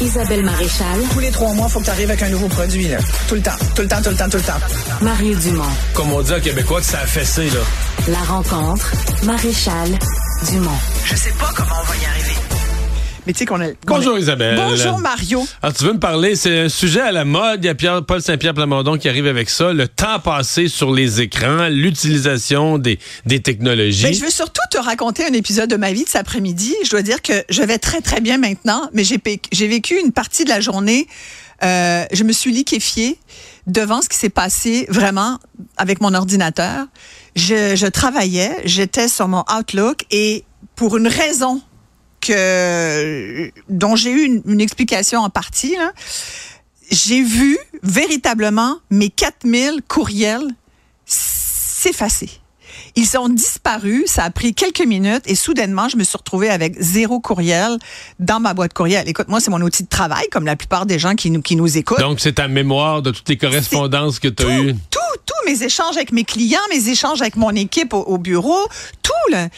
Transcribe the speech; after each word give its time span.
Isabelle 0.00 0.42
Maréchal, 0.44 1.00
Tous 1.12 1.18
les 1.18 1.30
trois 1.30 1.52
mois, 1.52 1.66
il 1.68 1.72
faut 1.72 1.80
que 1.80 1.84
tu 1.84 1.90
arrives 1.90 2.10
avec 2.10 2.22
un 2.22 2.30
nouveau 2.30 2.48
produit. 2.48 2.88
Là. 2.88 2.98
Tout 3.28 3.34
le 3.34 3.42
temps, 3.42 3.50
tout 3.74 3.82
le 3.82 3.88
temps, 3.88 4.02
tout 4.02 4.10
le 4.10 4.16
temps, 4.16 4.28
tout 4.28 4.36
le 4.38 4.42
temps. 4.42 4.60
Mario 5.02 5.34
Dumont. 5.36 5.64
Comme 5.94 6.12
on 6.12 6.22
dit 6.22 6.32
en 6.32 6.40
québécois 6.40 6.80
que 6.80 6.86
ça 6.86 7.00
a 7.00 7.06
fessé, 7.06 7.50
là. 7.50 7.60
La 8.08 8.20
rencontre, 8.20 8.92
Maréchal 9.24 9.98
Dumont. 10.50 10.70
Je 11.04 11.16
sais 11.16 11.32
pas 11.38 11.50
comment 11.54 11.76
on 11.82 11.86
va 11.86 11.96
y 11.96 12.04
arriver. 12.06 12.36
Mais 13.30 13.34
tu 13.34 13.38
sais 13.38 13.46
qu'on 13.46 13.60
a... 13.60 13.68
qu'on 13.68 13.74
Bonjour, 13.86 14.16
a- 14.16 14.18
Isabelle. 14.18 14.56
Bonjour 14.56 14.98
Mario. 14.98 15.46
Alors, 15.62 15.72
tu 15.76 15.84
veux 15.84 15.92
me 15.92 16.00
parler, 16.00 16.34
c'est 16.34 16.62
un 16.62 16.68
sujet 16.68 17.00
à 17.00 17.12
la 17.12 17.24
mode. 17.24 17.62
Il 17.62 17.66
y 17.68 17.70
a 17.70 17.76
Pierre, 17.76 18.04
Paul 18.04 18.20
Saint-Pierre 18.20 18.54
Plamondon 18.54 18.98
qui 18.98 19.08
arrive 19.08 19.28
avec 19.28 19.48
ça. 19.50 19.72
Le 19.72 19.86
temps 19.86 20.18
passé 20.18 20.66
sur 20.66 20.92
les 20.92 21.20
écrans, 21.20 21.68
l'utilisation 21.68 22.78
des, 22.78 22.98
des 23.26 23.38
technologies. 23.40 24.02
Ben, 24.02 24.12
je 24.12 24.20
veux 24.24 24.30
surtout 24.32 24.60
te 24.72 24.78
raconter 24.78 25.24
un 25.24 25.32
épisode 25.32 25.70
de 25.70 25.76
ma 25.76 25.92
vie 25.92 26.02
de 26.02 26.08
cet 26.08 26.22
après-midi. 26.22 26.74
Je 26.84 26.90
dois 26.90 27.02
dire 27.02 27.22
que 27.22 27.44
je 27.48 27.62
vais 27.62 27.78
très 27.78 28.00
très 28.00 28.20
bien 28.20 28.36
maintenant, 28.36 28.90
mais 28.94 29.04
j'ai 29.04 29.68
vécu 29.68 29.94
une 30.04 30.10
partie 30.10 30.42
de 30.42 30.48
la 30.48 30.58
journée. 30.60 31.06
euh, 31.62 32.04
je 32.12 32.24
me 32.24 32.32
suis 32.32 32.50
liquéfiée 32.50 33.16
devant 33.68 34.02
ce 34.02 34.08
qui 34.08 34.18
s'est 34.18 34.28
passé 34.28 34.86
vraiment 34.88 35.38
avec 35.76 36.00
mon 36.00 36.14
ordinateur. 36.14 36.86
Je, 37.36 37.76
je 37.76 37.86
travaillais, 37.86 38.56
j'étais 38.64 39.06
sur 39.06 39.28
mon 39.28 39.44
Outlook 39.56 40.00
et 40.10 40.42
pour 40.74 40.96
une 40.96 41.06
raison 41.06 41.62
que 42.20 43.50
dont 43.68 43.96
j'ai 43.96 44.10
eu 44.10 44.22
une, 44.24 44.42
une 44.46 44.60
explication 44.60 45.20
en 45.20 45.30
partie, 45.30 45.76
j'ai 46.90 47.22
vu 47.22 47.58
véritablement 47.82 48.78
mes 48.90 49.10
4000 49.10 49.80
courriels 49.86 50.48
s'effacer. 51.06 52.30
Ils 52.96 53.16
ont 53.18 53.28
disparu, 53.28 54.04
ça 54.06 54.24
a 54.24 54.30
pris 54.30 54.54
quelques 54.54 54.84
minutes 54.84 55.22
et 55.26 55.34
soudainement, 55.34 55.88
je 55.88 55.96
me 55.96 56.04
suis 56.04 56.16
retrouvée 56.16 56.50
avec 56.50 56.76
zéro 56.80 57.20
courriel 57.20 57.78
dans 58.18 58.40
ma 58.40 58.54
boîte 58.54 58.74
courriel. 58.74 59.08
Écoute, 59.08 59.28
moi, 59.28 59.40
c'est 59.40 59.50
mon 59.50 59.60
outil 59.60 59.84
de 59.84 59.88
travail, 59.88 60.26
comme 60.30 60.44
la 60.44 60.56
plupart 60.56 60.86
des 60.86 60.98
gens 60.98 61.14
qui 61.14 61.30
nous, 61.30 61.42
qui 61.42 61.56
nous 61.56 61.78
écoutent. 61.78 62.00
Donc, 62.00 62.20
c'est 62.20 62.34
ta 62.34 62.48
mémoire 62.48 63.02
de 63.02 63.10
toutes 63.10 63.28
les 63.28 63.36
correspondances 63.36 64.18
que 64.18 64.28
tu 64.28 64.44
as 64.44 64.60
eues. 64.60 64.74
tout, 64.90 64.98
tous 65.24 65.50
mes 65.50 65.62
échanges 65.62 65.96
avec 65.96 66.12
mes 66.12 66.24
clients, 66.24 66.60
mes 66.70 66.88
échanges 66.88 67.20
avec 67.20 67.36
mon 67.36 67.50
équipe 67.50 67.92
au, 67.92 68.02
au 68.02 68.18
bureau, 68.18 68.58
tout, 69.02 69.32
là, 69.32 69.48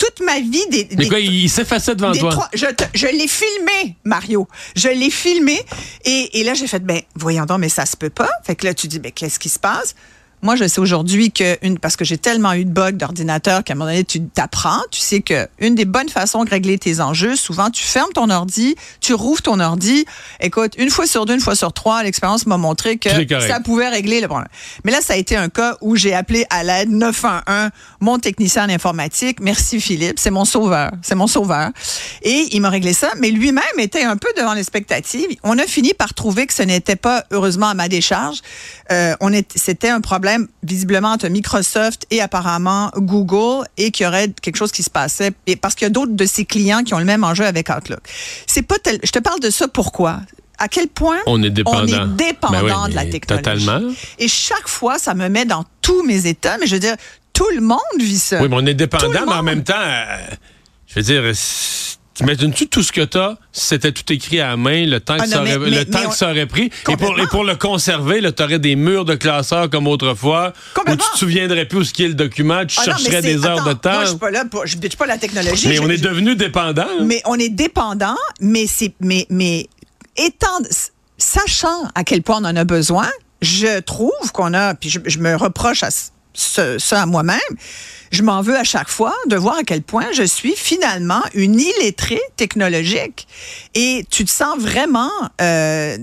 toute 0.00 0.24
ma 0.24 0.40
vie 0.40 0.66
des, 0.70 0.88
Mais 0.96 1.06
quoi, 1.08 1.20
il, 1.20 1.48
s'effaçait 1.50 1.94
devant 1.94 2.12
toi? 2.12 2.30
trois- 2.30 2.48
je 2.54 2.66
te- 2.66 2.84
je 2.94 3.06
l'ai 3.06 3.28
filmé, 3.28 3.96
Mario. 4.04 4.48
Je 4.74 4.88
l'ai 4.88 5.10
filmé. 5.10 5.60
Et, 6.04 6.40
et 6.40 6.44
là, 6.44 6.54
j'ai 6.54 6.66
fait, 6.66 6.80
ben, 6.80 7.00
voyons 7.14 7.44
donc, 7.44 7.58
mais 7.60 7.68
ça 7.68 7.84
se 7.86 7.96
peut 7.96 8.10
pas. 8.10 8.30
Fait 8.44 8.56
que 8.56 8.66
là, 8.66 8.72
tu 8.74 8.88
dis, 8.88 8.98
ben, 8.98 9.12
qu'est-ce 9.12 9.38
qui 9.38 9.50
se 9.50 9.58
passe? 9.58 9.94
Moi, 10.42 10.56
je 10.56 10.66
sais 10.66 10.80
aujourd'hui 10.80 11.30
que 11.30 11.58
une, 11.62 11.78
parce 11.78 11.96
que 11.96 12.04
j'ai 12.04 12.18
tellement 12.18 12.52
eu 12.54 12.64
de 12.64 12.70
bugs 12.70 12.92
d'ordinateur 12.92 13.62
qu'à 13.62 13.74
un 13.74 13.76
moment 13.76 13.90
donné, 13.90 14.04
tu 14.04 14.22
t'apprends. 14.22 14.80
Tu 14.90 15.00
sais 15.00 15.20
que 15.20 15.46
une 15.58 15.74
des 15.74 15.84
bonnes 15.84 16.08
façons 16.08 16.44
de 16.44 16.50
régler 16.50 16.78
tes 16.78 17.00
enjeux, 17.00 17.36
souvent, 17.36 17.70
tu 17.70 17.82
fermes 17.82 18.12
ton 18.12 18.30
ordi, 18.30 18.74
tu 19.00 19.14
rouvres 19.14 19.42
ton 19.42 19.60
ordi. 19.60 20.04
Écoute, 20.40 20.72
une 20.78 20.90
fois 20.90 21.06
sur 21.06 21.26
deux, 21.26 21.34
une 21.34 21.40
fois 21.40 21.54
sur 21.54 21.72
trois, 21.72 22.02
l'expérience 22.02 22.46
m'a 22.46 22.56
montré 22.56 22.96
que 22.96 23.10
ça 23.10 23.60
pouvait 23.60 23.88
régler 23.88 24.20
le 24.20 24.28
problème. 24.28 24.48
Mais 24.84 24.92
là, 24.92 25.00
ça 25.00 25.14
a 25.14 25.16
été 25.16 25.36
un 25.36 25.48
cas 25.48 25.76
où 25.80 25.96
j'ai 25.96 26.14
appelé 26.14 26.46
à 26.50 26.64
l'aide 26.64 26.90
911 26.90 27.70
mon 28.00 28.18
technicien 28.18 28.64
en 28.64 28.70
informatique. 28.70 29.40
Merci 29.40 29.80
Philippe, 29.80 30.18
c'est 30.18 30.30
mon 30.30 30.44
sauveur, 30.44 30.90
c'est 31.02 31.14
mon 31.14 31.26
sauveur. 31.26 31.70
Et 32.22 32.48
il 32.52 32.60
m'a 32.60 32.70
réglé 32.70 32.92
ça, 32.94 33.10
mais 33.18 33.30
lui-même 33.30 33.62
était 33.78 34.04
un 34.04 34.16
peu 34.16 34.28
devant 34.36 34.54
l'expectative. 34.54 35.28
On 35.42 35.58
a 35.58 35.66
fini 35.66 35.92
par 35.92 36.14
trouver 36.14 36.46
que 36.46 36.54
ce 36.54 36.62
n'était 36.62 36.96
pas 36.96 37.24
heureusement 37.30 37.68
à 37.68 37.74
ma 37.74 37.88
décharge. 37.88 38.38
Euh, 38.90 39.14
on 39.20 39.30
c'était 39.54 39.88
un 39.88 40.00
problème 40.00 40.29
visiblement 40.62 41.12
entre 41.12 41.28
Microsoft 41.28 42.06
et 42.10 42.20
apparemment 42.20 42.90
Google 42.96 43.66
et 43.76 43.90
qu'il 43.90 44.04
y 44.04 44.06
aurait 44.06 44.28
quelque 44.42 44.56
chose 44.56 44.72
qui 44.72 44.82
se 44.82 44.90
passait 44.90 45.32
et 45.46 45.56
parce 45.56 45.74
qu'il 45.74 45.84
y 45.84 45.86
a 45.86 45.90
d'autres 45.90 46.14
de 46.14 46.26
ses 46.26 46.44
clients 46.44 46.82
qui 46.82 46.94
ont 46.94 46.98
le 46.98 47.04
même 47.04 47.24
enjeu 47.24 47.44
avec 47.46 47.68
Outlook. 47.68 48.00
C'est 48.46 48.62
pas 48.62 48.78
tel, 48.78 48.98
je 49.02 49.10
te 49.10 49.18
parle 49.18 49.40
de 49.40 49.50
ça 49.50 49.68
pourquoi? 49.68 50.20
À 50.58 50.68
quel 50.68 50.88
point 50.88 51.16
On 51.26 51.42
est 51.42 51.48
dépendant. 51.50 51.80
on 51.82 51.86
est 51.86 52.16
dépendant 52.16 52.62
Ben 52.62 52.82
oui, 52.84 52.90
de 52.90 52.94
la 52.94 53.06
technologie? 53.06 53.42
totalement. 53.44 53.80
Et 54.18 54.28
chaque 54.28 54.68
fois, 54.68 54.98
ça 54.98 55.14
me 55.14 55.28
met 55.28 55.46
dans 55.46 55.64
tous 55.80 56.02
mes 56.02 56.26
états. 56.26 56.58
Mais 56.58 56.66
je 56.66 56.74
veux 56.74 56.80
dire, 56.80 56.96
tout 57.32 57.48
le 57.54 57.62
monde 57.62 57.78
vit 57.98 58.18
ça. 58.18 58.42
Oui, 58.42 58.48
mais 58.50 58.56
on 58.58 58.66
est 58.66 58.74
dépendant, 58.74 59.24
mais 59.26 59.32
en 59.32 59.42
même 59.42 59.64
temps, 59.64 59.72
euh, 59.78 60.16
je 60.86 60.94
veux 60.96 61.02
dire, 61.02 61.22
T'imagines-tu 62.20 62.68
tout 62.68 62.82
ce 62.82 62.92
que 62.92 63.00
t'as? 63.00 63.36
Si 63.50 63.64
c'était 63.68 63.92
tout 63.92 64.12
écrit 64.12 64.40
à 64.40 64.48
la 64.48 64.56
main, 64.58 64.84
le 64.84 65.00
temps, 65.00 65.14
Ah 65.18 65.22
que, 65.24 65.30
non, 65.30 65.36
ça 65.36 65.40
aurait, 65.40 65.58
mais- 65.58 65.70
le 65.70 65.84
temps 65.86 65.98
mais 66.00 66.06
on- 66.06 66.10
que 66.10 66.16
ça 66.16 66.30
aurait 66.30 66.44
pris? 66.44 66.70
Et 66.90 66.96
pour, 66.98 67.18
et 67.18 67.26
pour 67.28 67.44
le 67.44 67.56
conserver, 67.56 68.20
là, 68.20 68.30
t'aurais 68.30 68.58
des 68.58 68.76
murs 68.76 69.06
de 69.06 69.14
classeurs 69.14 69.70
comme 69.70 69.86
autrefois, 69.86 70.52
où 70.86 70.90
tu 70.90 70.96
te 70.98 71.16
souviendrais 71.18 71.64
plus 71.64 71.78
où 71.78 71.84
ce 71.84 71.94
qui 71.94 72.04
est 72.04 72.08
le 72.08 72.14
document, 72.14 72.66
tu 72.66 72.76
Ah 72.78 72.84
chercherais 72.84 73.22
des 73.22 73.46
heures 73.46 73.60
attends, 73.62 73.68
de 73.70 73.72
temps. 73.72 73.92
Moi, 73.92 74.04
je 74.04 74.08
suis 74.10 74.18
pas 74.18 74.30
là 74.30 74.44
pour, 74.44 74.66
je 74.66 74.76
bitch 74.76 74.96
pas 74.96 75.06
la 75.06 75.16
technologie. 75.16 75.66
mais 75.68 75.76
Je- 75.76 75.80
on 75.82 75.88
est 75.88 75.96
je- 75.96 76.02
devenu 76.02 76.36
dépendant. 76.36 76.84
là. 76.84 77.04
mais 77.04 77.22
on 77.24 77.36
est 77.36 77.48
dépendant, 77.48 78.16
mais 78.38 78.66
c'est, 78.66 78.92
mais, 79.00 79.26
mais 79.30 79.66
étant, 80.18 80.46
sachant 81.16 81.88
à 81.94 82.04
quel 82.04 82.22
point 82.22 82.36
on 82.42 82.44
en 82.44 82.56
a 82.56 82.64
besoin, 82.64 83.08
je 83.40 83.80
trouve 83.80 84.12
qu'on 84.34 84.52
a, 84.52 84.74
puis 84.74 84.90
je, 84.90 84.98
je 85.06 85.18
me 85.20 85.34
reproche 85.36 85.82
à 85.82 85.88
ce- 86.34 86.78
ça 86.78 87.00
à 87.02 87.06
moi-même, 87.06 87.38
je 88.10 88.22
m'en 88.22 88.42
veux 88.42 88.56
à 88.56 88.64
chaque 88.64 88.88
fois 88.88 89.14
de 89.28 89.36
voir 89.36 89.56
à 89.58 89.62
quel 89.62 89.82
point 89.82 90.06
je 90.12 90.22
suis 90.24 90.54
finalement 90.56 91.22
une 91.34 91.60
illettrée 91.60 92.20
technologique. 92.36 93.26
Et 93.74 94.04
tu 94.10 94.24
te 94.24 94.30
sens 94.30 94.58
vraiment 94.58 95.10
euh, 95.40 95.96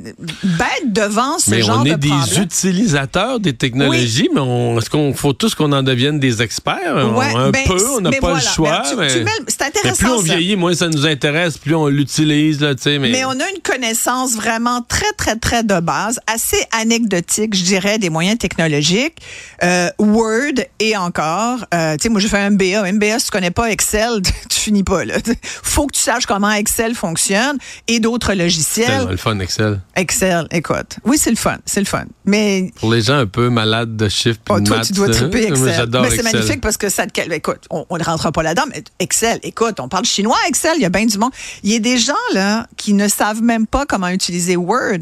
bête 0.43 0.93
devant 0.93 1.37
ce 1.39 1.51
mais 1.51 1.61
genre 1.61 1.79
on 1.81 1.83
de 1.83 1.89
est 1.91 1.97
des 1.97 2.07
problème. 2.09 2.43
utilisateurs 2.43 3.39
des 3.39 3.53
technologies, 3.53 4.29
mais 4.33 4.39
on, 4.41 4.77
est-ce 4.79 4.89
qu'on 4.89 5.13
faut 5.13 5.33
tous 5.33 5.53
qu'on 5.55 5.71
en 5.73 5.83
devienne 5.83 6.19
des 6.19 6.41
experts? 6.41 6.77
On- 6.95 7.17
Ouais, 7.17 7.33
un 7.35 7.49
ben, 7.51 7.63
peu, 7.65 7.83
on 7.97 8.01
n'a 8.01 8.11
pas 8.11 8.17
voilà. 8.19 8.35
le 8.35 8.41
choix. 8.41 8.83
Ben, 8.95 9.09
c'est 9.09 9.23
mais 9.23 9.65
intéressant, 9.65 9.95
plus 9.95 10.09
on 10.13 10.21
vieillit, 10.21 10.55
moins 10.55 10.73
ça 10.75 10.87
nous 10.87 11.05
intéresse, 11.05 11.57
plus 11.57 11.75
on 11.75 11.87
l'utilise. 11.87 12.59
Mais... 12.85 12.97
Mais 12.99 13.25
on 13.25 13.31
a 13.31 13.49
une 13.53 13.61
connaissance 13.63 14.33
vraiment 14.33 14.81
très, 14.87 15.11
très, 15.17 15.35
très 15.35 15.63
de 15.63 15.79
base, 15.79 16.19
assez 16.27 16.63
anecdotique, 16.71 17.55
je 17.55 17.63
dirais, 17.63 17.97
des 17.97 18.09
moyens 18.09 18.37
technologiques. 18.37 19.17
Euh, 19.63 19.89
Word 19.99 20.63
et 20.79 20.95
encore. 20.95 21.65
Euh, 21.73 21.96
tu 21.97 22.03
sais, 22.03 22.09
moi, 22.09 22.19
j'ai 22.21 22.27
fait 22.27 22.37
un 22.37 22.51
MBA. 22.51 22.91
MBA, 22.93 23.19
si 23.19 23.25
tu 23.25 23.31
connais 23.31 23.51
pas 23.51 23.69
Excel, 23.71 24.21
tu 24.49 24.59
finis 24.59 24.83
pas, 24.83 25.05
là. 25.05 25.15
Faut 25.63 25.87
que 25.87 25.93
tu 25.93 26.01
saches 26.01 26.25
comment 26.25 26.51
Excel 26.51 26.95
fonctionne 26.95 27.57
et 27.87 27.99
d'autres 27.99 28.27
C'est 28.31 28.35
logiciels. 28.35 28.87
tellement 28.87 29.11
le 29.11 29.17
fun, 29.17 29.39
Excel. 29.39 29.81
Excel, 29.95 30.47
écoute. 30.51 30.97
Oui, 31.05 31.17
c'est 31.17 31.29
le 31.29 31.35
fun, 31.35 31.57
c'est 31.65 31.79
le 31.79 31.85
fun. 31.85 32.05
Mais 32.25 32.71
Pour 32.79 32.93
les 32.93 33.01
gens 33.01 33.17
un 33.17 33.25
peu 33.25 33.49
malades 33.49 33.95
de 33.95 34.07
chiffres 34.09 34.39
Oh, 34.49 34.59
toi, 34.61 34.77
maths, 34.77 34.87
tu 34.87 34.93
dois 34.93 35.07
hein, 35.07 35.11
triper 35.11 35.47
moi, 35.47 35.57
Excel. 35.57 35.73
J'adore 35.75 36.01
Mais 36.03 36.09
c'est 36.11 36.23
magnifique 36.23 36.61
parce 36.61 36.77
que 36.77 36.89
ça 36.89 37.05
te 37.05 37.17
Écoute, 37.33 37.65
on 37.69 37.85
on 37.89 37.97
ne 37.97 38.03
rentrera 38.03 38.31
pas 38.31 38.43
là-dedans, 38.43 38.65
mais 38.69 38.83
Excel, 38.99 39.39
écoute, 39.43 39.79
on 39.79 39.89
parle 39.89 40.05
chinois 40.05 40.37
Excel, 40.47 40.73
il 40.75 40.81
y 40.81 40.85
a 40.85 40.89
bien 40.89 41.05
du 41.05 41.17
monde. 41.17 41.31
Il 41.63 41.71
y 41.71 41.75
a 41.75 41.79
des 41.79 41.97
gens, 41.97 42.13
là, 42.33 42.67
qui 42.77 42.93
ne 42.93 43.07
savent 43.07 43.41
même 43.41 43.65
pas 43.65 43.85
comment 43.85 44.09
utiliser 44.09 44.55
Word. 44.55 44.99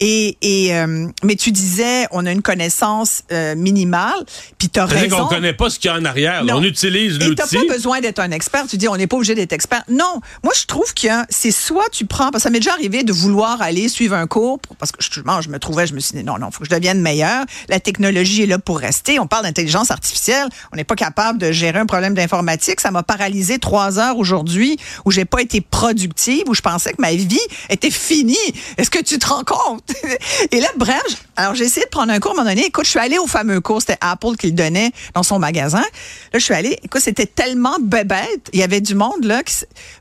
Et, 0.00 0.36
et 0.42 0.74
euh, 0.76 1.08
mais 1.24 1.34
tu 1.36 1.50
disais, 1.50 2.06
on 2.12 2.24
a 2.26 2.32
une 2.32 2.42
connaissance 2.42 3.22
euh, 3.32 3.54
minimale, 3.56 4.24
puis 4.58 4.68
tu 4.68 4.78
as 4.78 4.86
raison. 4.86 5.24
qu'on 5.24 5.26
connaît 5.26 5.52
pas 5.52 5.70
ce 5.70 5.78
qu'il 5.78 5.90
y 5.90 5.94
a 5.94 5.96
en 5.96 6.04
arrière. 6.04 6.35
Non. 6.44 6.56
On 6.56 6.62
utilise 6.62 7.16
Et 7.16 7.34
t'as 7.34 7.44
l'outil. 7.44 7.66
pas 7.66 7.74
besoin 7.74 8.00
d'être 8.00 8.18
un 8.18 8.30
expert. 8.30 8.66
Tu 8.68 8.76
dis, 8.76 8.88
on 8.88 8.96
n'est 8.96 9.06
pas 9.06 9.16
obligé 9.16 9.34
d'être 9.34 9.52
expert. 9.52 9.82
Non. 9.88 10.20
Moi, 10.42 10.52
je 10.58 10.64
trouve 10.66 10.92
que 10.94 11.08
c'est 11.30 11.50
soit 11.50 11.88
tu 11.90 12.06
prends, 12.06 12.30
parce 12.30 12.42
que 12.44 12.48
ça 12.48 12.50
m'est 12.50 12.58
déjà 12.60 12.72
arrivé 12.72 13.02
de 13.04 13.12
vouloir 13.12 13.60
aller 13.62 13.88
suivre 13.88 14.14
un 14.16 14.26
cours, 14.26 14.58
pour- 14.60 14.76
parce 14.76 14.92
que 14.92 14.98
justement, 15.02 15.40
je 15.40 15.48
me 15.48 15.58
trouvais, 15.58 15.86
je 15.86 15.94
me 15.94 16.00
suis 16.00 16.16
dit, 16.16 16.24
non, 16.24 16.38
non, 16.38 16.50
faut 16.50 16.60
que 16.60 16.66
je 16.66 16.70
devienne 16.74 17.00
meilleur. 17.00 17.44
La 17.68 17.80
technologie 17.80 18.42
est 18.42 18.46
là 18.46 18.58
pour 18.58 18.78
rester. 18.78 19.18
On 19.18 19.26
parle 19.26 19.44
d'intelligence 19.44 19.90
artificielle. 19.90 20.48
On 20.72 20.76
n'est 20.76 20.84
pas 20.84 20.94
capable 20.96 21.38
de 21.38 21.52
gérer 21.52 21.78
un 21.78 21.86
problème 21.86 22.14
d'informatique. 22.14 22.80
Ça 22.80 22.90
m'a 22.90 23.02
paralysé 23.02 23.58
trois 23.58 23.98
heures 23.98 24.16
aujourd'hui 24.18 24.78
où 25.04 25.10
j'ai 25.10 25.24
pas 25.24 25.40
été 25.42 25.60
productive, 25.60 26.42
où 26.48 26.54
je 26.54 26.60
pensais 26.62 26.92
que 26.92 27.00
ma 27.00 27.12
vie 27.14 27.38
était 27.70 27.90
finie. 27.90 28.36
Est-ce 28.78 28.90
que 28.90 29.02
tu 29.02 29.18
te 29.18 29.26
rends 29.26 29.44
compte? 29.44 29.84
Et 30.52 30.60
là, 30.60 30.68
bref, 30.76 31.02
alors 31.36 31.54
j'ai 31.54 31.64
essayé 31.64 31.84
de 31.86 31.90
prendre 31.90 32.12
un 32.12 32.18
cours 32.20 32.32
à 32.32 32.34
un 32.34 32.36
moment 32.38 32.50
donné. 32.50 32.66
Écoute, 32.66 32.84
je 32.84 32.90
suis 32.90 32.98
allée 32.98 33.18
au 33.18 33.26
fameux 33.26 33.60
cours, 33.60 33.80
c'était 33.80 33.98
Apple 34.00 34.36
qui 34.38 34.46
le 34.48 34.52
donnait 34.52 34.90
dans 35.14 35.22
son 35.22 35.38
magasin. 35.38 35.82
Là, 36.32 36.38
je 36.38 36.44
suis 36.44 36.54
allée. 36.54 36.78
Écoute, 36.82 37.00
c'était 37.00 37.26
tellement 37.26 37.76
bébête. 37.80 38.50
Il 38.52 38.60
y 38.60 38.62
avait 38.62 38.80
du 38.80 38.94
monde, 38.94 39.24
là. 39.24 39.42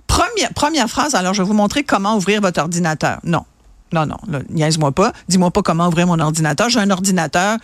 Première, 0.07 0.53
première 0.53 0.89
phrase, 0.89 1.15
alors 1.15 1.33
je 1.33 1.41
vais 1.41 1.47
vous 1.47 1.53
montrer 1.53 1.83
comment 1.83 2.15
ouvrir 2.15 2.41
votre 2.41 2.61
ordinateur. 2.61 3.19
Non. 3.23 3.45
Non, 3.93 4.05
non, 4.05 4.17
niaise-moi 4.49 4.91
pas. 4.91 5.13
Dis-moi 5.29 5.51
pas 5.51 5.61
comment 5.61 5.87
ouvrir 5.87 6.07
mon 6.07 6.19
ordinateur. 6.19 6.69
J'ai 6.69 6.79
un 6.79 6.89
ordinateur. 6.89 7.57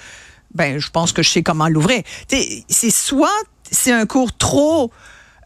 Ben, 0.54 0.80
je 0.80 0.90
pense 0.90 1.12
que 1.12 1.24
je 1.24 1.30
sais 1.30 1.44
comment 1.44 1.68
l'ouvrir. 1.68 2.04
C'est 2.30 2.90
soit 2.92 3.30
c'est 3.70 3.92
un 3.92 4.06
cours 4.06 4.36
trop 4.36 4.92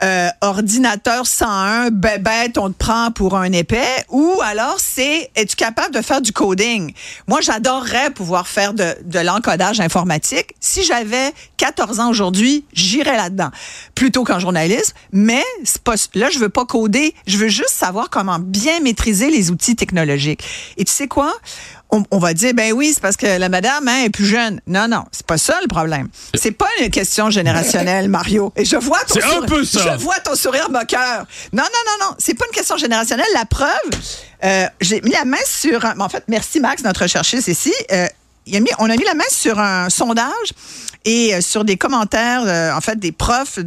euh, 0.04 0.30
ordinateur 0.42 1.26
101, 1.26 1.90
bébête, 1.90 2.58
on 2.58 2.70
te 2.70 2.78
prend 2.78 3.12
pour 3.12 3.38
un 3.38 3.52
épais, 3.52 4.06
ou 4.10 4.40
alors 4.44 4.78
c'est, 4.80 5.32
es-tu 5.36 5.56
capable 5.56 5.94
de 5.94 6.02
faire 6.02 6.22
du 6.22 6.32
coding? 6.32 6.94
Moi, 7.28 7.40
j'adorerais 7.42 8.12
pouvoir 8.12 8.48
faire 8.48 8.74
de, 8.74 8.96
de 9.06 9.20
l'encodage 9.20 9.80
informatique. 9.80 10.54
Si 10.60 10.84
j'avais 10.84 11.32
14 11.58 12.00
ans 12.00 12.10
aujourd'hui, 12.10 12.66
j'irais 12.74 13.16
là-dedans. 13.16 13.52
Plutôt 13.96 14.24
qu'en 14.24 14.40
journalisme, 14.40 14.94
mais 15.12 15.44
pas, 15.84 15.96
là, 16.14 16.30
je 16.30 16.40
veux 16.40 16.50
pas 16.50 16.66
coder, 16.66 17.16
je 17.28 17.38
veux 17.38 17.48
juste 17.48 17.70
savoir 17.70 18.10
comment 18.10 18.40
bien 18.40 18.82
maîtriser 18.82 19.30
les 19.30 19.52
outils 19.52 19.76
technologiques. 19.76 20.44
Et 20.78 20.84
tu 20.84 20.92
sais 20.92 21.08
quoi? 21.08 21.34
On, 21.96 22.04
on 22.12 22.18
va 22.20 22.34
dire, 22.34 22.54
ben 22.54 22.74
oui, 22.74 22.92
c'est 22.94 23.00
parce 23.02 23.16
que 23.16 23.26
la 23.40 23.48
madame 23.48 23.88
hein, 23.88 24.04
est 24.04 24.10
plus 24.10 24.26
jeune. 24.26 24.60
Non, 24.68 24.88
non, 24.90 25.04
c'est 25.14 25.26
pas 25.26 25.38
ça 25.38 25.58
le 25.62 25.68
problème. 25.68 26.10
C'est 26.34 26.52
pas 26.52 26.68
une 26.82 26.90
question 26.90 27.30
générationnelle, 27.30 28.10
Mario. 28.10 28.52
Et 28.58 28.66
je 28.66 28.76
vois 28.76 29.00
ton 29.08 29.14
C'est 29.14 29.24
un 29.24 29.30
sourire- 29.30 29.46
peu 29.46 29.64
ça. 29.64 29.80
Je 29.98 30.04
vois 30.04 30.20
ton 30.20 30.36
sourire 30.36 30.70
moqueur. 30.70 31.26
Non, 31.54 31.64
non, 31.64 31.70
non, 31.86 32.08
non. 32.10 32.16
C'est 32.20 32.34
pas 32.34 32.46
une 32.48 32.56
question 32.56 32.76
générationnelle. 32.76 33.26
La 33.34 33.46
preuve, 33.46 33.70
euh, 34.44 34.66
j'ai 34.82 35.00
mis 35.02 35.12
la 35.12 35.24
main 35.24 35.38
sur. 35.46 35.86
un- 35.86 35.98
En 36.00 36.10
fait, 36.10 36.24
merci 36.28 36.60
Max, 36.60 36.84
notre 36.84 37.04
recherchiste 37.04 37.48
ici. 37.48 37.74
Euh, 37.94 38.08
il 38.46 38.56
a 38.58 38.60
mis, 38.60 38.70
on 38.80 38.90
a 38.90 38.96
mis 38.98 39.06
la 39.06 39.14
main 39.16 39.24
sur 39.32 39.58
un 39.58 39.90
sondage 39.90 40.52
et 41.06 41.36
euh, 41.36 41.42
sur 41.42 41.64
des 41.64 41.78
commentaires, 41.78 42.44
euh, 42.46 42.74
en 42.74 42.82
fait, 42.82 43.00
des 43.00 43.12
profs 43.12 43.60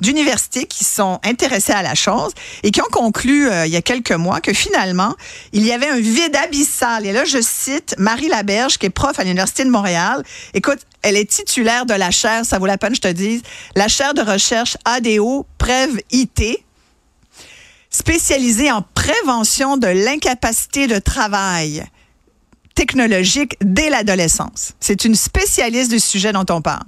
d'université 0.00 0.66
qui 0.66 0.84
sont 0.84 1.18
intéressés 1.24 1.72
à 1.72 1.82
la 1.82 1.94
chose 1.94 2.32
et 2.62 2.70
qui 2.70 2.80
ont 2.82 2.90
conclu 2.92 3.48
euh, 3.48 3.66
il 3.66 3.72
y 3.72 3.76
a 3.76 3.82
quelques 3.82 4.12
mois 4.12 4.40
que 4.40 4.52
finalement, 4.52 5.14
il 5.52 5.64
y 5.64 5.72
avait 5.72 5.88
un 5.88 5.98
vide 5.98 6.36
abyssal. 6.36 7.06
Et 7.06 7.12
là, 7.12 7.24
je 7.24 7.40
cite 7.40 7.94
Marie 7.98 8.28
Laberge, 8.28 8.78
qui 8.78 8.86
est 8.86 8.90
prof 8.90 9.18
à 9.18 9.24
l'Université 9.24 9.64
de 9.64 9.70
Montréal. 9.70 10.22
Écoute, 10.52 10.78
elle 11.02 11.16
est 11.16 11.28
titulaire 11.28 11.86
de 11.86 11.94
la 11.94 12.10
chaire, 12.10 12.44
ça 12.44 12.58
vaut 12.58 12.66
la 12.66 12.78
peine, 12.78 12.94
je 12.94 13.00
te 13.00 13.08
dis, 13.08 13.42
la 13.74 13.88
chaire 13.88 14.14
de 14.14 14.22
recherche 14.22 14.76
ADO 14.84 15.46
Prève 15.58 15.98
IT, 16.12 16.42
spécialisée 17.90 18.70
en 18.70 18.82
prévention 18.94 19.76
de 19.76 19.86
l'incapacité 19.86 20.86
de 20.86 20.98
travail 20.98 21.84
technologique 22.84 23.56
dès 23.62 23.88
l'adolescence. 23.88 24.74
C'est 24.78 25.06
une 25.06 25.14
spécialiste 25.14 25.90
du 25.90 25.98
sujet 25.98 26.32
dont 26.34 26.44
on 26.50 26.60
parle. 26.60 26.84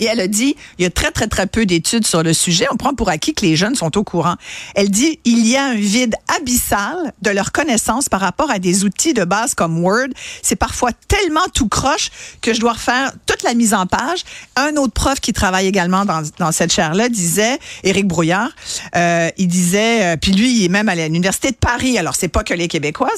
Et 0.00 0.06
elle 0.06 0.20
a 0.20 0.26
dit, 0.26 0.56
il 0.78 0.82
y 0.82 0.86
a 0.86 0.90
très, 0.90 1.12
très, 1.12 1.28
très 1.28 1.46
peu 1.46 1.66
d'études 1.66 2.06
sur 2.06 2.22
le 2.22 2.32
sujet. 2.32 2.66
On 2.72 2.76
prend 2.76 2.94
pour 2.94 3.10
acquis 3.10 3.34
que 3.34 3.44
les 3.44 3.54
jeunes 3.54 3.76
sont 3.76 3.96
au 3.96 4.02
courant. 4.02 4.34
Elle 4.74 4.90
dit, 4.90 5.20
il 5.24 5.46
y 5.46 5.56
a 5.56 5.66
un 5.66 5.74
vide 5.74 6.14
abyssal 6.36 7.12
de 7.22 7.30
leur 7.30 7.52
connaissance 7.52 8.08
par 8.08 8.20
rapport 8.20 8.50
à 8.50 8.58
des 8.58 8.84
outils 8.84 9.14
de 9.14 9.24
base 9.24 9.54
comme 9.54 9.84
Word. 9.84 10.08
C'est 10.42 10.56
parfois 10.56 10.90
tellement 11.06 11.46
tout 11.54 11.68
croche 11.68 12.10
que 12.40 12.54
je 12.54 12.60
dois 12.60 12.72
refaire 12.72 13.12
toute 13.26 13.42
la 13.42 13.54
mise 13.54 13.74
en 13.74 13.86
page. 13.86 14.24
Un 14.56 14.76
autre 14.76 14.94
prof 14.94 15.20
qui 15.20 15.32
travaille 15.32 15.66
également 15.66 16.04
dans, 16.04 16.22
dans 16.38 16.52
cette 16.52 16.72
chaire-là 16.72 17.08
disait, 17.08 17.58
Éric 17.84 18.06
Brouillard, 18.06 18.50
euh, 18.96 19.28
il 19.36 19.48
disait, 19.48 20.14
euh, 20.14 20.16
puis 20.16 20.32
lui, 20.32 20.50
il 20.56 20.64
est 20.64 20.68
même 20.68 20.88
à 20.88 20.94
l'Université 20.94 21.50
de 21.50 21.56
Paris, 21.56 21.98
alors 21.98 22.16
c'est 22.16 22.28
pas 22.28 22.42
que 22.42 22.54
les 22.54 22.68
Québécois, 22.68 23.10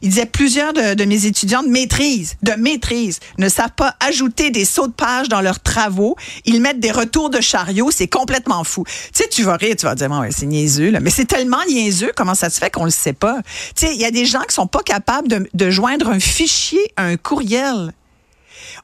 il 0.00 0.08
disait, 0.08 0.26
plusieurs 0.26 0.72
de, 0.72 0.94
de 0.94 1.04
mes 1.04 1.26
étudiants 1.26 1.62
de 1.62 1.68
maîtrise, 1.68 2.36
de 2.42 2.52
maîtrise, 2.52 3.20
ne 3.38 3.48
savent 3.48 3.74
pas 3.76 3.94
ajouter 4.00 4.50
des 4.50 4.64
sauts 4.64 4.86
de 4.86 4.92
page 4.92 5.28
dans 5.28 5.42
leurs 5.42 5.60
travaux. 5.60 6.16
Ils 6.44 6.60
mettent 6.60 6.80
des 6.80 6.90
retours 6.92 7.30
de 7.30 7.40
chariot, 7.40 7.90
c'est 7.90 8.08
complètement 8.08 8.64
fou. 8.64 8.84
Tu 8.86 8.92
sais, 9.12 9.28
tu 9.28 9.42
vas 9.42 9.56
rire, 9.56 9.76
tu 9.76 9.86
vas 9.86 9.94
dire, 9.94 10.08
bon, 10.08 10.20
ouais, 10.20 10.30
c'est 10.30 10.46
niaiseux, 10.46 10.90
là. 10.90 11.00
mais 11.00 11.10
c'est 11.10 11.24
tellement 11.24 11.64
niaiseux, 11.68 12.12
comment 12.16 12.34
ça 12.34 12.50
se 12.50 12.58
fait 12.58 12.70
qu'on 12.70 12.84
le 12.84 12.90
sait 12.90 13.12
pas? 13.12 13.40
Tu 13.74 13.86
sais, 13.86 13.94
il 13.94 14.00
y 14.00 14.04
a 14.04 14.10
des 14.10 14.26
gens 14.26 14.42
qui 14.42 14.54
sont 14.54 14.66
pas 14.66 14.82
capables 14.82 15.28
de, 15.28 15.48
de 15.52 15.70
joindre 15.70 16.08
un 16.08 16.20
fichier 16.20 16.92
à 16.96 17.04
un 17.04 17.16
courriel. 17.16 17.92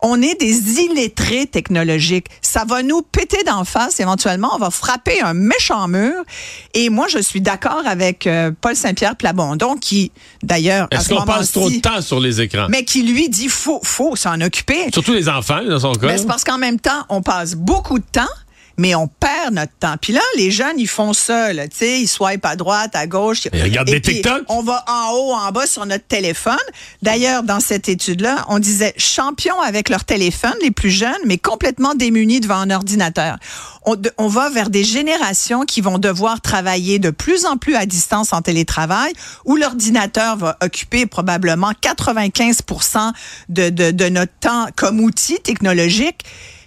On 0.02 0.20
est 0.22 0.38
des 0.38 0.80
illettrés 0.80 1.46
technologiques. 1.46 2.26
Ça 2.42 2.64
va 2.66 2.82
nous 2.82 3.02
péter 3.02 3.42
d'en 3.44 3.64
face 3.64 4.00
éventuellement. 4.00 4.50
On 4.54 4.58
va 4.58 4.70
frapper 4.70 5.20
un 5.20 5.34
méchant 5.34 5.88
mur. 5.88 6.14
Et 6.74 6.90
moi, 6.90 7.06
je 7.08 7.18
suis 7.18 7.40
d'accord 7.40 7.82
avec 7.86 8.26
euh, 8.26 8.50
Paul 8.60 8.76
Saint-Pierre 8.76 9.16
Plamondon, 9.16 9.76
qui, 9.76 10.12
d'ailleurs, 10.42 10.88
Est-ce 10.90 11.08
ce 11.08 11.14
qu'on 11.14 11.24
passe 11.24 11.52
trop 11.52 11.70
de 11.70 11.76
temps 11.76 12.00
sur 12.00 12.20
les 12.20 12.40
écrans? 12.40 12.66
mais 12.68 12.84
qui 12.84 13.02
lui 13.02 13.28
dit 13.28 13.48
faut, 13.48 13.80
faut 13.82 14.16
s'en 14.16 14.40
occuper. 14.40 14.90
Surtout 14.92 15.12
les 15.12 15.28
enfants, 15.28 15.62
dans 15.64 15.78
son 15.78 15.92
cas. 15.92 16.06
Ben, 16.06 16.18
c'est 16.18 16.26
parce 16.26 16.44
qu'en 16.44 16.58
même 16.58 16.80
temps, 16.80 17.04
on 17.08 17.22
passe 17.22 17.54
beaucoup 17.54 17.98
de 17.98 18.04
temps, 18.10 18.22
mais 18.78 18.94
on 18.94 19.06
perd 19.06 19.54
notre 19.54 19.72
temps. 19.78 19.96
Puis 20.00 20.12
là, 20.12 20.20
les 20.36 20.50
jeunes, 20.50 20.78
ils 20.78 20.88
font 20.88 21.12
ça, 21.12 21.52
là, 21.52 21.68
tu 21.68 21.76
sais, 21.78 22.00
ils 22.00 22.08
swipent 22.08 22.44
à 22.44 22.56
droite, 22.56 22.94
à 22.94 23.06
gauche. 23.06 23.46
Ils 23.52 23.62
regardent 23.62 23.88
des 23.88 24.00
TikTok. 24.00 24.42
On 24.48 24.62
va 24.62 24.84
en 24.86 25.12
haut, 25.12 25.32
en 25.32 25.50
bas 25.52 25.66
sur 25.66 25.86
notre 25.86 26.06
téléphone. 26.06 26.56
D'ailleurs, 27.02 27.42
dans 27.42 27.60
cette 27.60 27.88
étude-là, 27.88 28.44
on 28.48 28.58
disait 28.58 28.94
champions 28.96 29.60
avec 29.60 29.88
leur 29.88 30.04
téléphone, 30.04 30.54
les 30.62 30.70
plus 30.70 30.90
jeunes, 30.90 31.12
mais 31.24 31.38
complètement 31.38 31.94
démunis 31.94 32.40
devant 32.40 32.56
un 32.56 32.70
ordinateur. 32.70 33.38
On 34.18 34.26
va 34.26 34.50
vers 34.50 34.68
des 34.68 34.82
générations 34.82 35.62
qui 35.62 35.80
vont 35.80 35.98
devoir 35.98 36.40
travailler 36.40 36.98
de 36.98 37.10
plus 37.10 37.46
en 37.46 37.56
plus 37.56 37.76
à 37.76 37.86
distance 37.86 38.32
en 38.32 38.42
télétravail, 38.42 39.12
où 39.44 39.56
l'ordinateur 39.56 40.36
va 40.36 40.56
occuper 40.60 41.06
probablement 41.06 41.70
95 41.80 42.58
de, 43.48 43.70
de, 43.70 43.90
de 43.92 44.08
notre 44.08 44.32
temps 44.40 44.66
comme 44.76 45.00
outil 45.00 45.38
technologique 45.40 46.24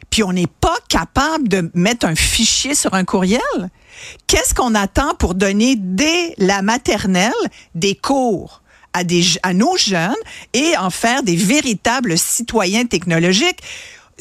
puis 0.09 0.23
on 0.23 0.33
n'est 0.33 0.47
pas 0.47 0.77
capable 0.89 1.47
de 1.47 1.69
mettre 1.73 2.05
un 2.05 2.15
fichier 2.15 2.75
sur 2.75 2.93
un 2.93 3.05
courriel? 3.05 3.41
Qu'est-ce 4.27 4.53
qu'on 4.53 4.75
attend 4.75 5.13
pour 5.15 5.35
donner 5.35 5.75
dès 5.77 6.33
la 6.37 6.61
maternelle 6.61 7.33
des 7.75 7.95
cours 7.95 8.61
à, 8.93 9.01
à 9.43 9.53
nos 9.53 9.77
jeunes 9.77 10.15
et 10.53 10.75
en 10.77 10.89
faire 10.89 11.23
des 11.23 11.35
véritables 11.35 12.17
citoyens 12.17 12.85
technologiques? 12.85 13.61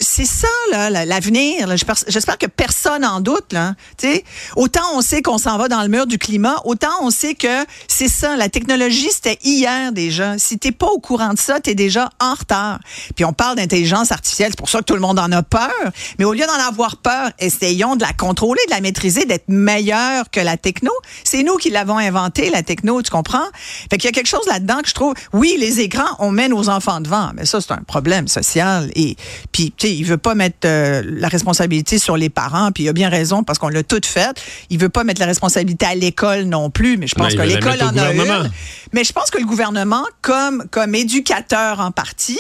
C'est 0.01 0.25
ça, 0.25 0.49
là, 0.71 0.91
la- 0.91 1.05
l'avenir. 1.05 1.67
J'espère 2.09 2.39
que 2.39 2.47
personne 2.47 3.05
en 3.05 3.21
doute. 3.21 3.53
Là. 3.53 3.75
Tu 3.97 4.07
sais, 4.07 4.25
autant 4.57 4.83
on 4.95 5.01
sait 5.01 5.23
qu'on 5.23 5.39
s'en 5.39 5.59
va 5.59 5.69
dans 5.69 5.83
le 5.83 5.89
mur 5.89 6.07
du 6.07 6.19
climat, 6.19 6.57
autant 6.65 6.91
on 7.03 7.11
sait 7.11 7.35
que 7.35 7.65
c'est 7.89 8.09
ça. 8.09 8.37
La 8.37 8.49
technologie, 8.49 9.09
c'était 9.11 9.39
hier 9.43 9.93
déjà. 9.93 10.39
Si 10.39 10.59
t'es 10.59 10.73
pas 10.73 10.87
au 10.87 10.99
courant 11.01 11.33
de 11.35 11.39
ça, 11.39 11.61
t'es 11.61 11.75
déjà 11.75 12.11
en 12.21 12.35
retard. 12.35 12.79
Puis 13.17 13.25
on 13.25 13.33
parle 13.33 13.57
d'intelligence 13.57 14.13
artificielle, 14.13 14.51
c'est 14.51 14.59
pour 14.59 14.69
ça 14.69 14.79
que 14.81 14.85
tout 14.85 14.95
le 14.95 15.01
monde 15.01 15.19
en 15.19 15.31
a 15.33 15.43
peur. 15.43 15.71
Mais 16.19 16.25
au 16.25 16.33
lieu 16.33 16.47
d'en 16.47 16.67
avoir 16.69 16.97
peur, 16.99 17.31
essayons 17.39 17.97
de 17.97 18.03
la 18.03 18.13
contrôler, 18.13 18.61
de 18.69 18.75
la 18.75 18.81
maîtriser, 18.81 19.25
d'être 19.25 19.49
meilleur 19.49 20.31
que 20.31 20.41
la 20.41 20.57
techno. 20.57 20.93
C'est 21.25 21.43
nous 21.43 21.57
qui 21.57 21.71
l'avons 21.71 21.99
inventée, 21.99 22.51
la 22.51 22.63
techno, 22.63 23.03
tu 23.03 23.11
comprends? 23.11 23.47
Fait 23.91 23.99
qu'il 23.99 24.05
y 24.05 24.09
a 24.09 24.13
quelque 24.13 24.27
chose 24.29 24.47
là-dedans 24.47 24.81
que 24.83 24.89
je 24.89 24.95
trouve, 24.95 25.15
oui, 25.33 25.57
les 25.59 25.81
écrans, 25.81 26.17
on 26.19 26.31
met 26.31 26.49
nos 26.49 26.69
enfants 26.69 27.01
devant, 27.01 27.31
mais 27.35 27.47
ça, 27.47 27.61
c'est 27.61 27.73
un 27.73 27.83
problème 27.87 28.29
social. 28.29 28.91
Et 28.95 29.17
puis, 29.53 29.73
tu 29.77 29.88
sais, 29.89 29.95
il 29.97 30.05
veut 30.05 30.17
pas 30.19 30.35
mettre 30.35 30.59
euh, 30.67 31.03
la 31.05 31.29
responsabilité 31.29 31.99
sur 31.99 32.17
les 32.17 32.29
parents, 32.29 32.71
puis 32.73 32.85
il 32.85 32.89
a 32.89 32.93
bien 32.93 33.09
raison 33.09 33.43
parce 33.45 33.59
qu'on 33.59 33.69
l'a 33.69 33.83
tout 33.83 34.01
fait. 34.05 34.41
Il 34.71 34.79
veut 34.79 34.89
pas 34.89 35.05
mettre 35.05 35.21
la 35.21 35.27
responsabilité 35.27 35.87
à 35.87 35.95
l'école 35.95 36.43
non 36.45 36.71
plus, 36.71 36.97
mais 36.97 37.07
je 37.07 37.15
pense 37.15 37.35
Non, 37.35 37.43
que 37.43 37.49
l'école 37.49 37.83
en 37.83 37.97
a 37.97 38.13
une. 38.13 38.51
Mais 38.93 39.05
je 39.05 39.13
pense 39.13 39.31
que 39.31 39.39
le 39.39 39.45
gouvernement, 39.47 40.05
comme, 40.23 40.65
comme 40.71 40.95
éducateur 40.95 41.81
en 41.81 41.91
partie, 41.91 42.39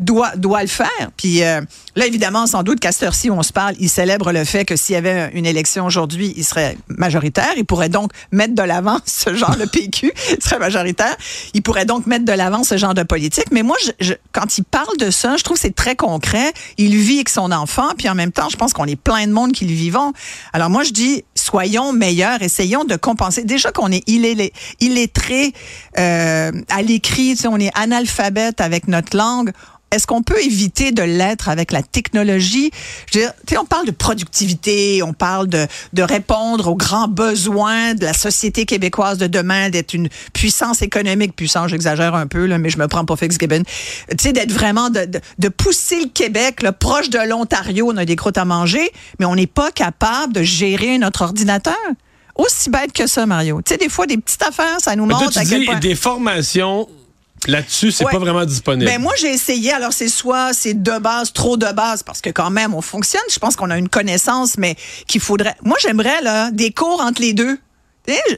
doit, 0.00 0.36
doit 0.36 0.62
le 0.62 0.68
faire. 0.68 0.88
Puis 1.16 1.42
euh, 1.42 1.60
là, 1.96 2.06
évidemment, 2.06 2.46
sans 2.46 2.62
doute 2.62 2.78
qu'à 2.80 2.92
cette 2.92 3.02
heure-ci 3.04 3.30
où 3.30 3.34
on 3.34 3.42
se 3.42 3.52
parle, 3.52 3.74
il 3.80 3.88
célèbre 3.88 4.30
le 4.32 4.44
fait 4.44 4.64
que 4.64 4.76
s'il 4.76 4.94
y 4.94 4.96
avait 4.96 5.30
une 5.34 5.46
élection 5.46 5.86
aujourd'hui, 5.86 6.32
il 6.36 6.44
serait 6.44 6.76
majoritaire. 6.88 7.52
Il 7.56 7.64
pourrait 7.64 7.88
donc 7.88 8.12
mettre 8.32 8.54
de 8.54 8.62
l'avant 8.62 8.98
ce 9.06 9.34
genre 9.34 9.56
de 9.56 9.64
PQ, 9.72 10.12
il 10.38 10.42
serait 10.44 10.58
majoritaire. 10.58 11.16
Il 11.54 11.62
pourrait 11.62 11.84
donc 11.86 12.06
mettre 12.06 12.24
de 12.24 12.32
l'avant 12.32 12.62
ce 12.64 12.76
genre 12.76 12.94
de 12.94 13.02
politique. 13.02 13.46
Mais 13.50 13.62
moi, 13.62 13.76
je, 13.84 13.90
je- 14.00 14.14
quand 14.32 14.58
il 14.58 14.64
parle 14.64 14.96
de 14.98 15.10
ça, 15.10 15.36
je 15.36 15.42
trouve 15.42 15.56
que 15.56 15.62
c'est 15.62 15.74
très 15.74 15.96
concret. 15.96 16.52
Il 16.76 16.87
vit 16.96 17.16
avec 17.16 17.28
son 17.28 17.52
enfant, 17.52 17.88
puis 17.96 18.08
en 18.08 18.14
même 18.14 18.32
temps, 18.32 18.48
je 18.48 18.56
pense 18.56 18.72
qu'on 18.72 18.86
est 18.86 18.96
plein 18.96 19.26
de 19.26 19.32
monde 19.32 19.52
qui 19.52 19.66
le 19.66 19.74
vivons. 19.74 20.12
Alors 20.52 20.70
moi, 20.70 20.84
je 20.84 20.90
dis, 20.90 21.24
soyons 21.34 21.92
meilleurs, 21.92 22.40
essayons 22.42 22.84
de 22.84 22.96
compenser. 22.96 23.44
Déjà 23.44 23.70
qu'on 23.72 23.92
est 23.92 24.06
illé- 24.08 24.52
illettré 24.80 25.52
euh, 25.98 26.52
à 26.70 26.82
l'écrit, 26.82 27.36
on 27.46 27.58
est 27.60 27.70
analphabète 27.74 28.60
avec 28.60 28.88
notre 28.88 29.16
langue. 29.16 29.52
Est-ce 29.90 30.06
qu'on 30.06 30.22
peut 30.22 30.42
éviter 30.44 30.92
de 30.92 31.02
l'être 31.02 31.48
avec 31.48 31.72
la 31.72 31.82
technologie? 31.82 32.70
Je 33.10 33.18
veux 33.18 33.24
dire, 33.24 33.32
tu 33.46 33.54
sais, 33.54 33.58
on 33.58 33.64
parle 33.64 33.86
de 33.86 33.90
productivité, 33.90 35.02
on 35.02 35.14
parle 35.14 35.48
de, 35.48 35.66
de 35.94 36.02
répondre 36.02 36.68
aux 36.68 36.76
grands 36.76 37.08
besoins 37.08 37.94
de 37.94 38.04
la 38.04 38.12
société 38.12 38.66
québécoise 38.66 39.16
de 39.16 39.26
demain, 39.26 39.70
d'être 39.70 39.94
une 39.94 40.10
puissance 40.34 40.82
économique, 40.82 41.34
puissance, 41.34 41.70
j'exagère 41.70 42.14
un 42.14 42.26
peu, 42.26 42.44
là, 42.44 42.58
mais 42.58 42.68
je 42.68 42.78
me 42.78 42.86
prends 42.86 43.06
pour 43.06 43.18
Fitzgibbon. 43.18 43.62
Tu 44.10 44.16
sais, 44.20 44.32
d'être 44.32 44.52
vraiment, 44.52 44.90
de, 44.90 45.06
de, 45.06 45.20
de 45.38 45.48
pousser 45.48 46.00
le 46.00 46.08
Québec, 46.08 46.60
là, 46.62 46.72
proche 46.72 47.08
de 47.08 47.26
l'Ontario, 47.26 47.90
on 47.90 47.96
a 47.96 48.04
des 48.04 48.16
croûtes 48.16 48.38
à 48.38 48.44
manger, 48.44 48.90
mais 49.18 49.24
on 49.24 49.36
n'est 49.36 49.46
pas 49.46 49.70
capable 49.70 50.34
de 50.34 50.42
gérer 50.42 50.98
notre 50.98 51.22
ordinateur. 51.22 51.74
Aussi 52.36 52.70
bête 52.70 52.92
que 52.92 53.06
ça, 53.06 53.26
Mario. 53.26 53.60
Tu 53.64 53.72
sais, 53.72 53.78
des 53.78 53.88
fois, 53.88 54.06
des 54.06 54.16
petites 54.16 54.42
affaires, 54.42 54.76
ça 54.80 54.94
nous 54.94 55.06
montre 55.06 55.36
à 55.38 55.44
quel 55.44 55.60
dis 55.60 55.66
point... 55.66 55.78
des 55.80 55.96
formations 55.96 56.88
là-dessus, 57.46 57.92
c'est 57.92 58.04
Ouais. 58.04 58.12
pas 58.12 58.18
vraiment 58.18 58.44
disponible. 58.44 58.90
Ben 58.90 59.00
moi 59.00 59.12
j'ai 59.18 59.32
essayé. 59.32 59.72
Alors 59.72 59.92
c'est 59.92 60.08
soit 60.08 60.52
c'est 60.52 60.74
de 60.74 60.98
base, 60.98 61.32
trop 61.32 61.56
de 61.56 61.70
base, 61.72 62.02
parce 62.02 62.20
que 62.20 62.30
quand 62.30 62.50
même 62.50 62.74
on 62.74 62.80
fonctionne. 62.82 63.22
Je 63.32 63.38
pense 63.38 63.56
qu'on 63.56 63.70
a 63.70 63.78
une 63.78 63.88
connaissance, 63.88 64.56
mais 64.58 64.76
qu'il 65.06 65.20
faudrait. 65.20 65.54
Moi 65.64 65.76
j'aimerais 65.80 66.20
là 66.22 66.50
des 66.50 66.72
cours 66.72 67.00
entre 67.00 67.20
les 67.22 67.32
deux. 67.32 67.58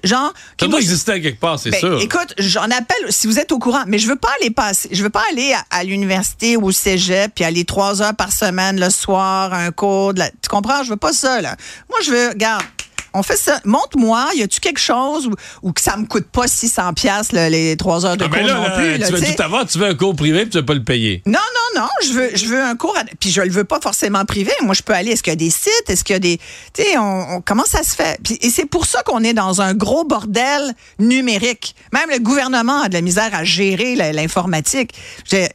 Genre. 0.02 0.32
ça 0.60 0.66
doit 0.66 0.80
exister 0.80 1.20
quelque 1.20 1.38
part, 1.38 1.56
c'est 1.60 1.70
ben, 1.70 1.78
sûr. 1.78 2.00
Écoute, 2.00 2.34
j'en 2.38 2.64
appelle 2.64 3.06
si 3.10 3.28
vous 3.28 3.38
êtes 3.38 3.52
au 3.52 3.60
courant, 3.60 3.84
mais 3.86 3.98
je 4.00 4.08
veux 4.08 4.16
pas 4.16 4.30
aller 4.40 4.50
passer, 4.50 4.88
je 4.90 5.00
veux 5.00 5.10
pas 5.10 5.22
aller 5.30 5.52
à, 5.52 5.62
à 5.70 5.84
l'université 5.84 6.56
ou 6.56 6.64
au 6.66 6.72
cégep 6.72 7.30
puis 7.36 7.44
aller 7.44 7.64
trois 7.64 8.02
heures 8.02 8.16
par 8.16 8.32
semaine 8.32 8.80
le 8.80 8.90
soir 8.90 9.54
un 9.54 9.70
cours. 9.70 10.12
de 10.12 10.18
la- 10.18 10.30
tu 10.30 10.48
comprends? 10.48 10.82
Je 10.82 10.90
veux 10.90 10.96
pas 10.96 11.12
ça 11.12 11.40
là. 11.40 11.54
Moi 11.88 12.00
je 12.04 12.10
veux, 12.10 12.28
regarde, 12.30 12.64
On 13.12 13.22
fait 13.22 13.36
ça. 13.36 13.60
Montre-moi, 13.64 14.28
y 14.36 14.42
a-tu 14.42 14.60
quelque 14.60 14.80
chose 14.80 15.26
où, 15.26 15.32
où 15.62 15.72
que 15.72 15.80
ça 15.80 15.96
me 15.96 16.06
coûte 16.06 16.26
pas 16.26 16.46
600 16.46 16.92
pièces 16.94 17.32
les 17.32 17.76
trois 17.76 18.06
heures 18.06 18.16
de 18.16 18.24
Ah, 18.24 18.28
cours 18.28 18.36
ben 18.36 18.46
là, 18.46 18.54
non 18.54 18.62
là, 18.62 18.70
plus. 18.70 18.96
là, 18.98 19.06
tu 19.08 19.12
veux 19.14 19.34
tout 19.34 19.42
avoir, 19.42 19.66
tu 19.66 19.78
veux 19.78 19.86
un 19.86 19.94
cours 19.94 20.14
privé 20.16 20.42
puis 20.42 20.50
tu 20.50 20.58
veux 20.58 20.64
pas 20.64 20.74
le 20.74 20.84
payer. 20.84 21.22
Non, 21.26 21.32
non, 21.74 21.82
non, 21.82 21.88
je 22.06 22.12
veux, 22.12 22.30
je 22.34 22.46
veux 22.46 22.62
un 22.62 22.76
cours, 22.76 22.96
à- 22.96 23.04
puis 23.18 23.30
je 23.30 23.40
le 23.42 23.50
veux 23.50 23.64
pas 23.64 23.80
forcément 23.80 24.24
privé. 24.24 24.52
Moi, 24.62 24.74
je 24.74 24.82
peux 24.82 24.92
aller, 24.94 25.12
est-ce 25.12 25.22
qu'il 25.22 25.32
y 25.32 25.34
a 25.34 25.36
des 25.36 25.50
sites, 25.50 25.84
est-ce 25.88 26.04
qu'il 26.04 26.14
y 26.14 26.16
a 26.16 26.20
des, 26.20 26.38
tu 26.72 26.82
sais, 26.82 26.98
on, 26.98 27.36
on- 27.36 27.40
comment 27.40 27.64
ça 27.64 27.82
se 27.82 27.94
fait? 27.94 28.18
Puis, 28.22 28.38
et 28.40 28.50
c'est 28.50 28.66
pour 28.66 28.86
ça 28.86 29.02
qu'on 29.02 29.22
est 29.24 29.32
dans 29.34 29.60
un 29.60 29.74
gros 29.74 30.04
bordel 30.04 30.74
numérique. 30.98 31.74
Même 31.92 32.10
le 32.10 32.18
gouvernement 32.18 32.82
a 32.82 32.88
de 32.88 32.94
la 32.94 33.00
misère 33.00 33.30
à 33.34 33.44
gérer 33.44 33.96
l'informatique. 34.12 34.92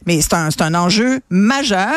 Mais 0.06 0.20
c'est 0.20 0.34
un, 0.34 0.48
un 0.60 0.74
enjeu 0.74 1.20
majeur. 1.30 1.92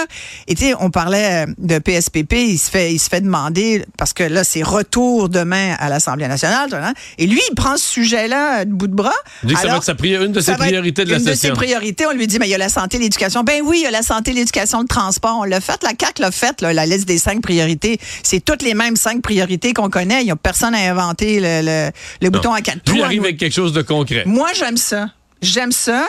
Et 0.48 0.56
tu 0.56 0.66
sais, 0.66 0.74
on 0.80 0.90
parlait 0.92 1.46
de 1.58 1.80
PSPP, 1.80 2.34
il 2.34 2.58
se 2.60 2.70
fait, 2.70 2.94
il 2.94 3.00
se 3.00 3.10
fait 3.10 3.22
demander, 3.22 3.84
parce 3.98 4.14
que 4.14 4.24
là, 4.24 4.44
c'est 4.44 4.64
retour 4.64 5.30
demain 5.50 5.76
à 5.80 5.90
l'Assemblée 5.90 6.28
nationale, 6.28 6.70
hein, 6.74 6.94
et 7.18 7.26
lui, 7.26 7.42
il 7.50 7.56
prend 7.56 7.76
ce 7.78 7.86
sujet-là 7.86 8.66
de 8.66 8.72
bout 8.72 8.88
de 8.88 8.94
bras. 8.94 9.12
Il 9.44 9.48
dit 9.48 9.54
que 9.56 9.60
ça 9.60 9.66
va 9.68 9.74
Alors, 9.74 9.84
être 9.90 10.06
une 10.26 10.32
de 10.32 10.40
ses 10.42 10.54
priorités 10.54 11.06
de 11.06 11.10
la 11.10 11.18
une 11.18 11.24
session. 11.24 11.50
de 11.50 11.56
ses 11.56 11.60
priorités, 11.60 12.06
on 12.06 12.12
lui 12.14 12.28
dit, 12.28 12.38
mais 12.40 12.48
il 12.48 12.52
y 12.52 12.56
a 12.56 12.58
la 12.60 12.70
santé, 12.70 12.98
l'éducation. 13.00 13.44
Ben 13.44 13.62
oui, 13.64 13.80
il 13.80 13.84
y 13.84 13.88
a 13.88 13.92
la 13.92 14.02
santé, 14.04 14.32
l'éducation, 14.34 14.82
le 14.82 14.88
transport. 14.88 15.38
On 15.40 15.44
l'a 15.44 15.62
fait, 15.62 15.82
la 15.84 15.90
CAQ 16.00 16.22
l'a 16.22 16.32
fait, 16.32 16.62
là, 16.62 16.74
la 16.74 16.86
liste 16.86 17.08
des 17.08 17.18
cinq 17.18 17.42
priorités. 17.42 18.00
C'est 18.24 18.44
toutes 18.44 18.62
les 18.62 18.74
mêmes 18.74 18.96
cinq 18.96 19.22
priorités 19.22 19.74
qu'on 19.74 19.90
connaît. 19.90 20.22
Il 20.22 20.26
n'y 20.26 20.32
a 20.32 20.36
personne 20.36 20.76
à 20.76 20.90
inventer 20.90 21.40
le, 21.40 21.62
le- 21.66 21.92
le 22.22 22.30
bouton 22.30 22.54
à 22.54 22.62
quatre 22.62 22.76
Lui, 22.76 22.82
il 22.86 22.94
trous. 22.98 23.04
arrive 23.04 23.24
avec 23.24 23.38
quelque 23.38 23.54
chose 23.56 23.74
de 23.74 23.82
concret. 23.82 24.24
Moi, 24.26 24.50
j'aime 24.56 24.78
ça. 24.78 25.08
J'aime 25.42 25.72
ça. 25.72 26.08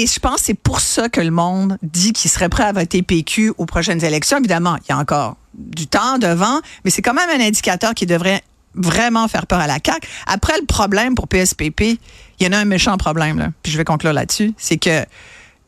Et 0.00 0.06
je 0.06 0.20
pense 0.20 0.36
que 0.36 0.44
c'est 0.46 0.54
pour 0.54 0.80
ça 0.80 1.08
que 1.08 1.20
le 1.20 1.30
monde 1.32 1.76
dit 1.82 2.12
qu'il 2.12 2.30
serait 2.30 2.48
prêt 2.48 2.62
à 2.64 2.72
voter 2.72 3.02
PQ 3.02 3.52
aux 3.58 3.66
prochaines 3.66 4.04
élections. 4.04 4.38
Évidemment, 4.38 4.76
il 4.76 4.90
y 4.90 4.92
a 4.92 4.98
encore 4.98 5.36
du 5.54 5.88
temps 5.88 6.18
devant, 6.18 6.60
mais 6.84 6.90
c'est 6.92 7.02
quand 7.02 7.14
même 7.14 7.28
un 7.30 7.44
indicateur 7.44 7.94
qui 7.94 8.06
devrait 8.06 8.42
vraiment 8.74 9.26
faire 9.26 9.46
peur 9.48 9.58
à 9.58 9.66
la 9.66 9.78
CAQ. 9.84 10.06
Après, 10.26 10.52
le 10.60 10.66
problème 10.66 11.16
pour 11.16 11.26
PSPP, 11.26 11.80
il 11.80 11.98
y 12.40 12.46
en 12.46 12.52
a 12.52 12.58
un 12.58 12.64
méchant 12.64 12.96
problème, 12.96 13.38
là, 13.38 13.48
puis 13.62 13.72
je 13.72 13.76
vais 13.78 13.84
conclure 13.84 14.12
là-dessus, 14.12 14.52
c'est 14.56 14.76
que 14.76 15.04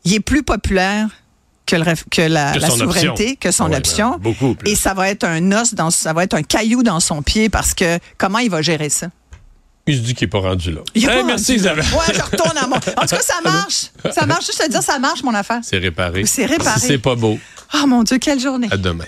il 0.05 0.15
est 0.15 0.21
plus 0.21 0.45
populaire 0.45 1.09
que, 1.67 1.75
le 1.77 1.83
ref- 1.83 2.05
que 2.11 2.23
la, 2.23 2.53
Que 2.53 2.59
la 2.61 2.69
son 2.71 2.77
souveraineté, 2.77 3.25
option. 3.25 3.37
que 3.41 3.51
son 3.51 3.71
Ouais, 3.71 3.77
option. 3.77 4.11
ben, 4.13 4.19
beaucoup 4.19 4.55
plus. 4.55 4.71
Et 4.71 4.77
ça 4.77 4.95
va 4.95 5.09
être 5.09 5.25
un 5.25 5.51
os, 5.53 5.75
dans, 5.75 5.91
ça 5.91 6.13
va 6.13 6.23
être 6.23 6.35
un 6.35 6.43
caillou 6.43 6.83
dans 6.85 7.01
son 7.01 7.23
pied 7.23 7.49
parce 7.49 7.75
que 7.75 7.99
comment 8.17 8.39
il 8.39 8.51
va 8.51 8.63
gérer 8.63 8.91
ça? 8.91 9.09
Il 9.91 9.97
se 9.97 10.01
dit 10.03 10.15
qu'il 10.15 10.27
n'est 10.27 10.31
pas 10.31 10.39
rendu 10.41 10.71
là. 10.73 10.81
Il 10.95 11.05
est 11.05 11.09
Hey, 11.11 11.21
pas 11.21 11.25
merci. 11.27 11.55
Isabelle. 11.57 11.85
Ouais, 11.85 12.15
je 12.15 12.21
retourne 12.23 12.57
à 12.57 12.67
mon. 12.67 12.77
En 12.77 12.81
tout 12.81 13.17
cas, 13.17 13.21
ça 13.21 13.41
marche. 13.43 13.87
Ça 14.13 14.25
marche. 14.27 14.47
Juste 14.47 14.63
te 14.65 14.71
dire, 14.71 14.83
ça 14.83 14.99
marche, 14.99 15.23
mon 15.23 15.35
affaire. 15.35 15.61
C'est 15.63 15.79
réparé. 15.79 16.25
C'est 16.27 16.47
réparé. 16.47 16.79
Si 16.81 16.87
c'est 16.87 16.99
pas 16.99 17.15
beau, 17.17 17.39
Oh 17.75 17.87
mon 17.87 18.03
Dieu, 18.03 18.19
quelle 18.19 18.41
journée. 18.41 18.69
à 18.71 18.77
demain. 18.77 19.05